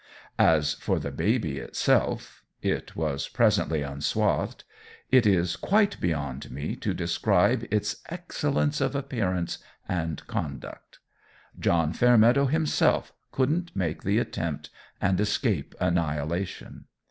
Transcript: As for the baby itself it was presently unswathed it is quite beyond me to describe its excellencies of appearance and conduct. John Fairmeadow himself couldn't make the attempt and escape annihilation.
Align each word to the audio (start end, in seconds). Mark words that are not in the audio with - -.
As 0.39 0.73
for 0.73 0.97
the 0.97 1.11
baby 1.11 1.59
itself 1.59 2.41
it 2.63 2.95
was 2.95 3.27
presently 3.27 3.83
unswathed 3.83 4.63
it 5.11 5.27
is 5.27 5.55
quite 5.55 6.01
beyond 6.01 6.49
me 6.49 6.75
to 6.77 6.95
describe 6.95 7.67
its 7.69 7.97
excellencies 8.09 8.81
of 8.81 8.95
appearance 8.95 9.59
and 9.87 10.25
conduct. 10.25 10.97
John 11.59 11.93
Fairmeadow 11.93 12.47
himself 12.47 13.13
couldn't 13.31 13.75
make 13.75 14.01
the 14.01 14.17
attempt 14.17 14.71
and 14.99 15.19
escape 15.19 15.75
annihilation. 15.79 16.85